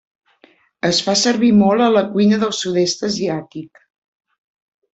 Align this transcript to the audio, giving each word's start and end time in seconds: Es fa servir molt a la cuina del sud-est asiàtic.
Es 0.89 1.01
fa 1.09 1.13
servir 1.23 1.51
molt 1.57 1.85
a 1.87 1.91
la 1.97 2.03
cuina 2.15 2.41
del 2.45 2.57
sud-est 2.61 3.07
asiàtic. 3.11 3.87